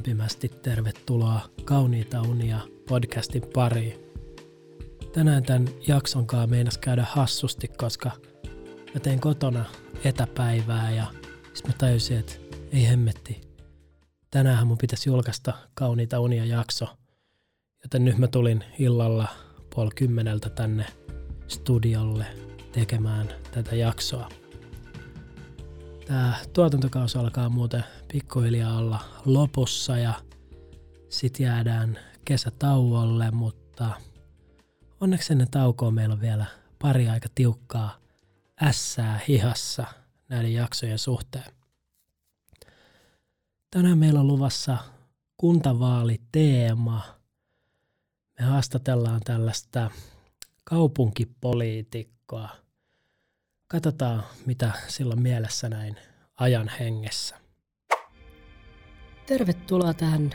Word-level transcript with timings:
lämpimästi 0.00 0.48
tervetuloa 0.48 1.40
Kauniita 1.64 2.22
unia 2.22 2.60
podcastin 2.88 3.42
pariin. 3.54 3.98
Tänään 5.12 5.42
tämän 5.42 5.68
jakson 5.86 6.26
kanssa 6.26 6.46
meinas 6.46 6.78
käydä 6.78 7.06
hassusti, 7.10 7.68
koska 7.68 8.10
mä 8.94 9.00
tein 9.02 9.20
kotona 9.20 9.64
etäpäivää 10.04 10.90
ja 10.90 11.06
sitten 11.54 11.70
mä 11.70 11.76
tajusin, 11.78 12.18
että 12.18 12.32
ei 12.72 12.88
hemmetti. 12.88 13.40
Tänään 14.30 14.66
mun 14.66 14.78
pitäisi 14.78 15.10
julkaista 15.10 15.52
Kauniita 15.74 16.20
unia 16.20 16.44
jakso, 16.44 16.86
joten 17.82 18.04
nyt 18.04 18.18
mä 18.18 18.28
tulin 18.28 18.64
illalla 18.78 19.28
puoli 19.74 19.90
kymmeneltä 19.94 20.50
tänne 20.50 20.86
studiolle 21.48 22.26
tekemään 22.72 23.28
tätä 23.50 23.76
jaksoa. 23.76 24.28
Tämä 26.10 26.34
tuotantokausi 26.52 27.18
alkaa 27.18 27.48
muuten 27.48 27.84
pikkuhiljaa 28.12 28.76
olla 28.76 29.00
lopussa 29.24 29.98
ja 29.98 30.14
sit 31.08 31.40
jäädään 31.40 31.98
kesätauolle, 32.24 33.30
mutta 33.30 33.90
onneksi 35.00 35.32
ennen 35.32 35.50
taukoa 35.50 35.90
meillä 35.90 36.12
on 36.12 36.20
vielä 36.20 36.46
pari 36.78 37.08
aika 37.08 37.28
tiukkaa 37.34 37.98
ässää 38.62 39.20
hihassa 39.28 39.86
näiden 40.28 40.52
jaksojen 40.54 40.98
suhteen. 40.98 41.52
Tänään 43.70 43.98
meillä 43.98 44.20
on 44.20 44.28
luvassa 44.28 44.78
kuntavaaliteema. 45.36 47.02
Me 48.38 48.44
haastatellaan 48.44 49.20
tällaista 49.24 49.90
kaupunkipoliitikkoa– 50.64 52.48
Katsotaan, 53.72 54.22
mitä 54.46 54.72
sillä 54.88 55.12
on 55.12 55.22
mielessä 55.22 55.68
näin 55.68 55.96
ajan 56.36 56.70
hengessä. 56.80 57.36
Tervetuloa 59.26 59.94
tähän 59.94 60.30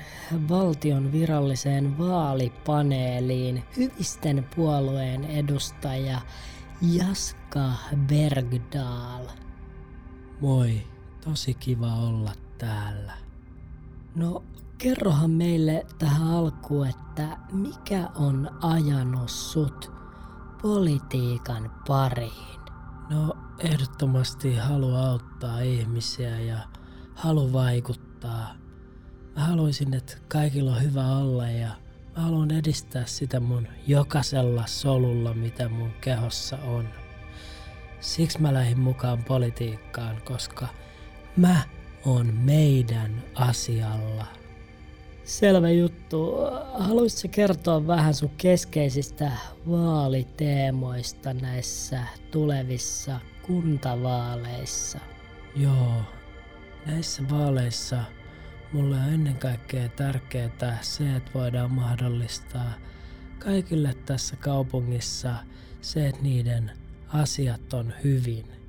valtion 0.50 1.12
viralliseen 1.12 1.98
vaalipaneeliin. 1.98 3.64
Hyvisten 3.78 4.50
puolueen 4.56 5.24
edustaja 5.24 6.22
Jaska 6.82 7.72
Bergdahl. 8.08 9.26
Moi, 10.42 10.88
tosi 11.24 11.54
kiva 11.54 11.94
olla 11.94 12.32
täällä. 12.58 13.14
No, 14.16 14.44
kerrohan 14.78 15.32
meille 15.32 15.86
tähän 15.98 16.28
alkuun, 16.28 16.88
että 16.88 17.38
mikä 17.52 18.10
on 18.16 18.50
ajanut 18.62 19.30
sut 19.30 19.92
politiikan 20.62 21.72
pariin? 21.88 22.65
No 23.10 23.38
ehdottomasti 23.60 24.56
halu 24.56 24.96
auttaa 24.96 25.60
ihmisiä 25.60 26.40
ja 26.40 26.58
halu 27.16 27.54
vaikuttaa. 27.54 28.56
Mä 29.36 29.44
haluaisin, 29.44 29.94
että 29.94 30.18
kaikilla 30.28 30.72
on 30.72 30.84
hyvä 30.84 31.18
olla 31.18 31.50
ja 31.50 31.70
mä 32.16 32.24
haluan 32.24 32.52
edistää 32.52 33.06
sitä 33.06 33.40
mun 33.40 33.68
jokaisella 33.88 34.64
solulla, 34.66 35.34
mitä 35.34 35.70
mun 35.70 35.92
kehossa 36.02 36.58
on. 36.58 36.88
Siksi 38.00 38.42
mä 38.42 38.54
lähdin 38.54 38.80
mukaan 38.80 39.24
politiikkaan, 39.24 40.22
koska 40.22 40.68
mä 41.38 41.62
on 42.06 42.34
meidän 42.34 43.24
asialla. 43.36 44.26
Selvä 45.26 45.70
juttu. 45.70 46.34
Haluaisitko 46.74 47.36
kertoa 47.36 47.88
vähän 47.88 48.14
sun 48.14 48.30
keskeisistä 48.38 49.32
vaaliteemoista 49.70 51.34
näissä 51.34 52.02
tulevissa 52.32 53.20
kuntavaaleissa? 53.42 55.00
Joo, 55.56 56.02
näissä 56.86 57.24
vaaleissa 57.30 58.04
mulle 58.74 58.96
on 58.96 59.14
ennen 59.14 59.36
kaikkea 59.36 59.90
tärkeää 59.90 60.80
se, 60.82 61.16
että 61.16 61.32
voidaan 61.34 61.72
mahdollistaa 61.72 62.74
kaikille 63.40 63.96
tässä 64.06 64.36
kaupungissa 64.36 65.36
se, 65.82 66.08
että 66.08 66.22
niiden 66.22 66.72
asiat 67.08 67.74
on 67.74 67.94
hyvin– 68.04 68.46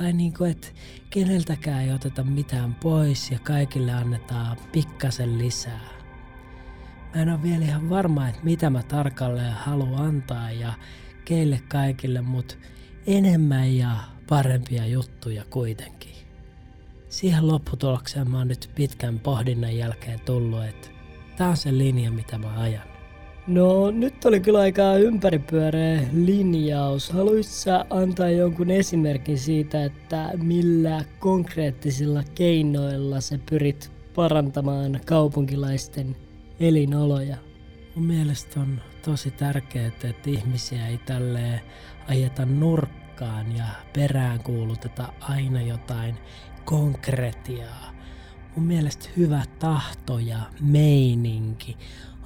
tai 0.00 0.12
niin 0.12 0.34
kuin, 0.34 0.50
että 0.50 0.68
keneltäkään 1.10 1.82
ei 1.82 1.92
oteta 1.92 2.24
mitään 2.24 2.74
pois 2.74 3.30
ja 3.30 3.38
kaikille 3.38 3.92
annetaan 3.92 4.56
pikkasen 4.72 5.38
lisää. 5.38 5.88
Mä 7.14 7.22
en 7.22 7.28
ole 7.28 7.42
vielä 7.42 7.64
ihan 7.64 7.90
varma, 7.90 8.28
että 8.28 8.40
mitä 8.44 8.70
mä 8.70 8.82
tarkalleen 8.82 9.52
haluan 9.52 10.06
antaa 10.06 10.50
ja 10.50 10.72
keille 11.24 11.60
kaikille, 11.68 12.20
mutta 12.20 12.54
enemmän 13.06 13.76
ja 13.76 13.96
parempia 14.28 14.86
juttuja 14.86 15.44
kuitenkin. 15.50 16.14
Siihen 17.08 17.46
lopputulokseen 17.46 18.30
mä 18.30 18.38
oon 18.38 18.48
nyt 18.48 18.70
pitkän 18.74 19.18
pohdinnan 19.18 19.76
jälkeen 19.76 20.20
tullut, 20.20 20.64
että 20.64 20.88
tää 21.36 21.48
on 21.48 21.56
se 21.56 21.78
linja, 21.78 22.10
mitä 22.10 22.38
mä 22.38 22.60
ajan. 22.60 22.99
No 23.46 23.90
nyt 23.90 24.24
oli 24.24 24.40
kyllä 24.40 24.58
aika 24.58 24.96
ympäripyöreä 24.96 26.00
linjaus. 26.12 27.10
Haluaisitko 27.10 27.84
antaa 27.90 28.28
jonkun 28.28 28.70
esimerkin 28.70 29.38
siitä, 29.38 29.84
että 29.84 30.30
millä 30.42 31.04
konkreettisilla 31.18 32.22
keinoilla 32.34 33.20
sä 33.20 33.38
pyrit 33.50 33.92
parantamaan 34.14 35.00
kaupunkilaisten 35.06 36.16
elinoloja? 36.60 37.36
Mun 37.94 38.06
mielestä 38.06 38.60
on 38.60 38.80
tosi 39.02 39.30
tärkeää, 39.30 39.86
että 39.86 40.30
ihmisiä 40.30 40.86
ei 40.86 40.98
tälleen 40.98 41.60
ajeta 42.08 42.46
nurkkaan 42.46 43.56
ja 43.56 43.64
peräänkuuluteta 43.92 45.12
aina 45.20 45.62
jotain 45.62 46.14
konkretiaa. 46.64 47.90
Mun 48.56 48.66
mielestä 48.66 49.08
hyvä 49.16 49.42
tahto 49.58 50.18
ja 50.18 50.38
meininki 50.60 51.76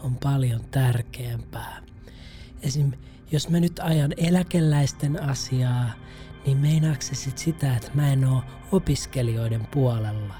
on 0.04 0.16
paljon 0.16 0.60
tärkeämpää. 0.70 1.82
Esim. 2.62 2.92
jos 3.32 3.48
mä 3.48 3.60
nyt 3.60 3.78
ajan 3.78 4.12
eläkeläisten 4.16 5.22
asiaa, 5.22 5.90
niin 6.46 6.58
meinaako 6.58 7.02
se 7.02 7.14
sit 7.14 7.38
sitä, 7.38 7.76
että 7.76 7.90
mä 7.94 8.12
en 8.12 8.24
oo 8.24 8.42
opiskelijoiden 8.72 9.66
puolella? 9.66 10.34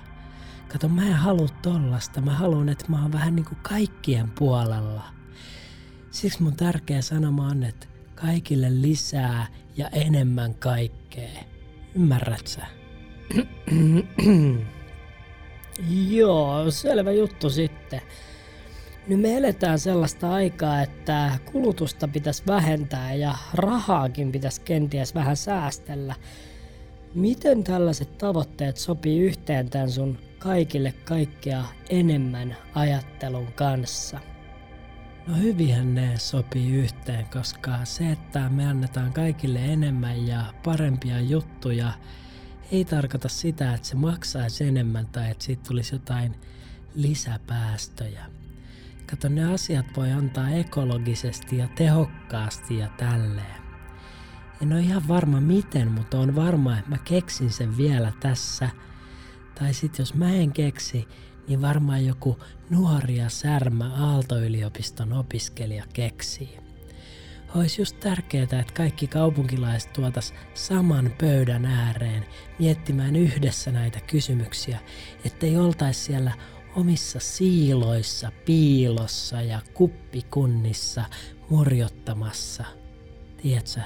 Kato, 0.72 0.88
mä 0.88 1.06
en 1.06 1.12
halua 1.12 1.48
tollasta. 1.62 2.20
Mä 2.20 2.34
haluan, 2.34 2.68
että 2.68 2.84
mä 2.88 3.02
oon 3.02 3.12
vähän 3.12 3.36
niinku 3.36 3.54
kaikkien 3.62 4.30
puolella. 4.30 5.04
Siksi 6.10 6.42
mun 6.42 6.56
tärkeä 6.56 7.02
sanoma 7.02 7.46
on, 7.46 7.62
että 7.62 7.86
kaikille 8.14 8.80
lisää 8.80 9.46
ja 9.76 9.88
enemmän 9.88 10.54
kaikkea. 10.54 11.44
Ymmärrät 11.94 12.46
sä? 12.46 12.66
Joo, 16.10 16.70
selvä 16.70 17.12
juttu 17.12 17.50
sitten. 17.50 18.00
Nyt 19.08 19.20
me 19.20 19.36
eletään 19.36 19.78
sellaista 19.78 20.32
aikaa, 20.32 20.82
että 20.82 21.38
kulutusta 21.52 22.08
pitäisi 22.08 22.42
vähentää 22.46 23.14
ja 23.14 23.34
rahaakin 23.54 24.32
pitäisi 24.32 24.60
kenties 24.60 25.14
vähän 25.14 25.36
säästellä. 25.36 26.14
Miten 27.14 27.64
tällaiset 27.64 28.18
tavoitteet 28.18 28.76
sopii 28.76 29.20
yhteen 29.20 29.70
tämän 29.70 29.90
sun 29.90 30.18
kaikille 30.38 30.94
kaikkea 31.04 31.64
enemmän 31.90 32.56
ajattelun 32.74 33.52
kanssa? 33.52 34.20
No 35.26 35.36
hyvinhän 35.36 35.94
ne 35.94 36.18
sopii 36.18 36.74
yhteen, 36.74 37.26
koska 37.32 37.84
se, 37.84 38.10
että 38.10 38.48
me 38.48 38.66
annetaan 38.66 39.12
kaikille 39.12 39.58
enemmän 39.58 40.26
ja 40.26 40.44
parempia 40.64 41.20
juttuja, 41.20 41.92
ei 42.72 42.84
tarkoita 42.84 43.28
sitä, 43.28 43.74
että 43.74 43.88
se 43.88 43.96
maksaisi 43.96 44.64
enemmän 44.64 45.06
tai 45.06 45.30
että 45.30 45.44
siitä 45.44 45.62
tulisi 45.68 45.94
jotain 45.94 46.34
lisäpäästöjä. 46.94 48.26
Kato, 49.06 49.28
ne 49.28 49.54
asiat 49.54 49.86
voi 49.96 50.12
antaa 50.12 50.50
ekologisesti 50.50 51.58
ja 51.58 51.68
tehokkaasti 51.68 52.78
ja 52.78 52.88
tälleen. 52.88 53.64
En 54.62 54.72
ole 54.72 54.80
ihan 54.80 55.08
varma 55.08 55.40
miten, 55.40 55.90
mutta 55.90 56.18
on 56.18 56.36
varma, 56.36 56.78
että 56.78 56.90
mä 56.90 56.98
keksin 56.98 57.50
sen 57.50 57.76
vielä 57.76 58.12
tässä. 58.20 58.70
Tai 59.54 59.74
sit 59.74 59.98
jos 59.98 60.14
mä 60.14 60.30
en 60.30 60.52
keksi, 60.52 61.08
niin 61.48 61.62
varmaan 61.62 62.06
joku 62.06 62.38
nuori 62.70 63.16
ja 63.16 63.28
särmä 63.28 63.94
Aalto-yliopiston 63.94 65.12
opiskelija 65.12 65.84
keksii. 65.92 66.58
Olisi 67.54 67.80
just 67.80 68.00
tärkeää, 68.00 68.42
että 68.42 68.74
kaikki 68.74 69.06
kaupunkilaiset 69.06 69.92
tuotas 69.92 70.34
saman 70.54 71.12
pöydän 71.18 71.64
ääreen 71.66 72.24
miettimään 72.58 73.16
yhdessä 73.16 73.72
näitä 73.72 74.00
kysymyksiä, 74.00 74.78
ettei 75.24 75.56
oltaisi 75.56 76.00
siellä 76.00 76.32
omissa 76.76 77.20
siiloissa, 77.20 78.32
piilossa 78.44 79.42
ja 79.42 79.60
kuppikunnissa 79.74 81.04
murjottamassa. 81.50 82.64
Tiedätkö? 83.42 83.80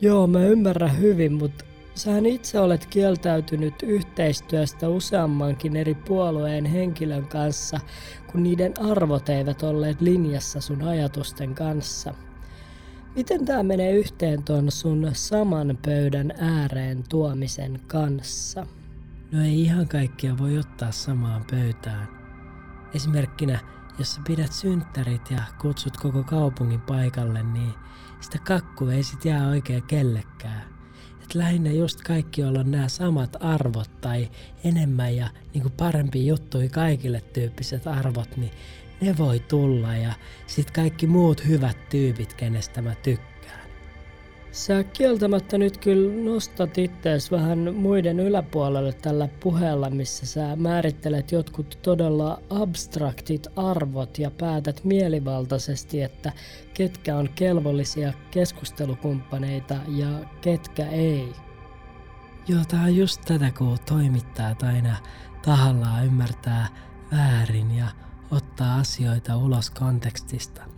Joo, 0.00 0.26
mä 0.26 0.44
ymmärrän 0.44 0.98
hyvin, 0.98 1.32
mutta 1.32 1.64
sähän 1.94 2.26
itse 2.26 2.60
olet 2.60 2.86
kieltäytynyt 2.86 3.74
yhteistyöstä 3.82 4.88
useammankin 4.88 5.76
eri 5.76 5.94
puolueen 5.94 6.64
henkilön 6.64 7.26
kanssa, 7.26 7.80
kun 8.32 8.42
niiden 8.42 8.80
arvot 8.80 9.28
eivät 9.28 9.62
olleet 9.62 10.00
linjassa 10.00 10.60
sun 10.60 10.82
ajatusten 10.82 11.54
kanssa. 11.54 12.14
Miten 13.16 13.44
tämä 13.44 13.62
menee 13.62 13.92
yhteen 13.92 14.42
tuon 14.42 14.70
sun 14.70 15.10
saman 15.12 15.78
pöydän 15.84 16.32
ääreen 16.38 17.04
tuomisen 17.08 17.80
kanssa? 17.86 18.66
No 19.32 19.42
ei 19.42 19.62
ihan 19.62 19.88
kaikkia 19.88 20.38
voi 20.38 20.58
ottaa 20.58 20.92
samaan 20.92 21.44
pöytään. 21.50 22.08
Esimerkkinä, 22.94 23.58
jos 23.98 24.14
sä 24.14 24.20
pidät 24.26 24.52
synttärit 24.52 25.30
ja 25.30 25.42
kutsut 25.60 25.96
koko 25.96 26.24
kaupungin 26.24 26.80
paikalle, 26.80 27.42
niin 27.42 27.72
sitä 28.20 28.38
kakku 28.38 28.86
ei 28.86 29.02
sit 29.02 29.24
jää 29.24 29.48
oikein 29.48 29.82
kellekään. 29.82 30.62
Et 31.22 31.34
lähinnä 31.34 31.70
just 31.70 32.00
kaikki, 32.00 32.40
joilla 32.40 32.60
on 32.60 32.70
nämä 32.70 32.88
samat 32.88 33.36
arvot 33.40 34.00
tai 34.00 34.30
enemmän 34.64 35.16
ja 35.16 35.28
niin 35.54 35.62
kuin 35.62 35.72
parempi 35.72 36.26
juttui 36.26 36.68
kaikille 36.68 37.20
tyyppiset 37.20 37.86
arvot, 37.86 38.36
niin 38.36 38.52
ne 39.00 39.18
voi 39.18 39.40
tulla 39.40 39.96
ja 39.96 40.12
sitten 40.46 40.74
kaikki 40.74 41.06
muut 41.06 41.46
hyvät 41.46 41.88
tyypit, 41.88 42.34
kenestä 42.34 42.82
mä 42.82 42.94
tykkään. 42.94 43.31
Sä 44.52 44.84
kieltämättä 44.84 45.58
nyt 45.58 45.78
kyllä 45.78 46.24
nostat 46.24 46.78
ittees 46.78 47.30
vähän 47.30 47.74
muiden 47.74 48.20
yläpuolelle 48.20 48.92
tällä 48.92 49.28
puheella, 49.40 49.90
missä 49.90 50.26
sä 50.26 50.56
määrittelet 50.56 51.32
jotkut 51.32 51.78
todella 51.82 52.42
abstraktit 52.50 53.46
arvot 53.56 54.18
ja 54.18 54.30
päätät 54.30 54.84
mielivaltaisesti, 54.84 56.02
että 56.02 56.32
ketkä 56.74 57.16
on 57.16 57.28
kelvollisia 57.34 58.12
keskustelukumppaneita 58.30 59.76
ja 59.88 60.08
ketkä 60.40 60.86
ei. 60.86 61.32
Joo, 62.48 62.60
tää 62.68 62.82
on 62.82 62.96
just 62.96 63.20
tätä, 63.24 63.50
kun 63.58 63.78
toimittajat 63.88 64.62
aina 64.62 64.96
tahallaan 65.44 66.06
ymmärtää 66.06 66.68
väärin 67.12 67.76
ja 67.76 67.86
ottaa 68.30 68.74
asioita 68.74 69.36
ulos 69.36 69.70
kontekstista. 69.70 70.71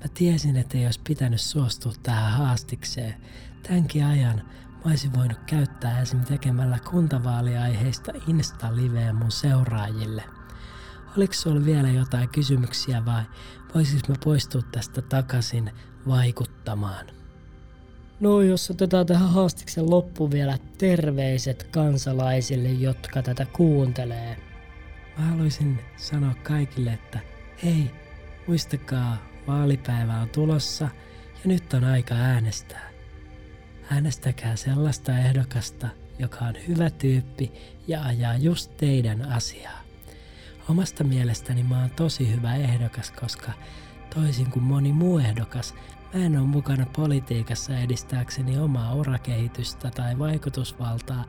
Mä 0.00 0.08
tiesin, 0.14 0.56
että 0.56 0.78
ei 0.78 0.84
olisi 0.84 1.00
pitänyt 1.08 1.40
suostua 1.40 1.92
tähän 2.02 2.32
haastikseen. 2.32 3.14
Tämänkin 3.62 4.04
ajan 4.04 4.36
mä 4.36 4.90
olisin 4.90 5.14
voinut 5.14 5.38
käyttää 5.46 6.00
esim. 6.00 6.20
tekemällä 6.20 6.78
kuntavaaliaiheista 6.90 8.12
Insta-liveä 8.26 9.12
mun 9.12 9.30
seuraajille. 9.30 10.24
Oliko 11.16 11.34
sulla 11.34 11.64
vielä 11.64 11.90
jotain 11.90 12.28
kysymyksiä 12.28 13.04
vai 13.04 13.22
voisis 13.74 14.08
mä 14.08 14.14
poistua 14.24 14.62
tästä 14.72 15.02
takaisin 15.02 15.70
vaikuttamaan? 16.08 17.06
No 18.20 18.40
jos 18.40 18.70
otetaan 18.70 19.06
tähän 19.06 19.30
haastiksen 19.30 19.90
loppu 19.90 20.30
vielä 20.30 20.58
terveiset 20.78 21.62
kansalaisille, 21.62 22.68
jotka 22.68 23.22
tätä 23.22 23.46
kuuntelee. 23.52 24.36
Mä 25.18 25.24
haluaisin 25.24 25.80
sanoa 25.96 26.34
kaikille, 26.34 26.92
että 26.92 27.18
hei, 27.62 27.90
muistakaa 28.46 29.29
Vaalipäivä 29.50 30.20
on 30.20 30.28
tulossa 30.28 30.84
ja 31.34 31.40
nyt 31.44 31.74
on 31.74 31.84
aika 31.84 32.14
äänestää. 32.14 32.90
Äänestäkää 33.90 34.56
sellaista 34.56 35.18
ehdokasta, 35.18 35.88
joka 36.18 36.44
on 36.44 36.54
hyvä 36.68 36.90
tyyppi 36.90 37.52
ja 37.88 38.02
ajaa 38.02 38.36
just 38.36 38.76
teidän 38.76 39.32
asiaa. 39.32 39.80
Omasta 40.68 41.04
mielestäni 41.04 41.62
mä 41.62 41.80
oon 41.80 41.90
tosi 41.90 42.34
hyvä 42.34 42.54
ehdokas, 42.54 43.10
koska 43.10 43.52
toisin 44.14 44.50
kuin 44.50 44.62
moni 44.62 44.92
muu 44.92 45.18
ehdokas, 45.18 45.74
mä 46.14 46.24
en 46.24 46.38
ole 46.38 46.46
mukana 46.46 46.86
politiikassa 46.96 47.78
edistääkseni 47.78 48.58
omaa 48.58 48.94
urakehitystä 48.94 49.90
tai 49.90 50.18
vaikutusvaltaa, 50.18 51.24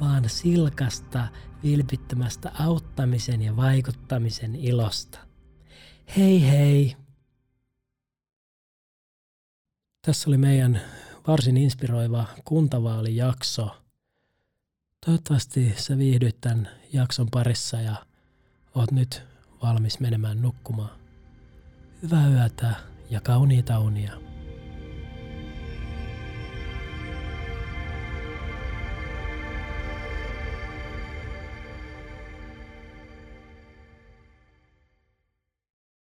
vaan 0.00 0.28
silkasta, 0.28 1.28
vilpittömästä 1.62 2.52
auttamisen 2.58 3.42
ja 3.42 3.56
vaikuttamisen 3.56 4.56
ilosta. 4.56 5.18
Hei 6.16 6.50
hei! 6.50 7.03
Tässä 10.04 10.30
oli 10.30 10.36
meidän 10.36 10.80
varsin 11.26 11.56
inspiroiva 11.56 12.24
kuntavaalijakso. 12.44 13.82
Toivottavasti 15.06 15.74
sä 15.76 15.98
viihdyt 15.98 16.40
tämän 16.40 16.68
jakson 16.92 17.30
parissa 17.30 17.80
ja 17.80 17.94
oot 18.74 18.92
nyt 18.92 19.22
valmis 19.62 20.00
menemään 20.00 20.42
nukkumaan. 20.42 20.98
Hyvää 22.02 22.28
yötä 22.28 22.74
ja 23.10 23.20
kauniita 23.20 23.78
unia. 23.78 24.23